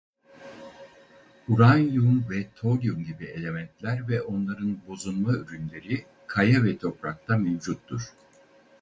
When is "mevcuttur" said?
7.37-8.01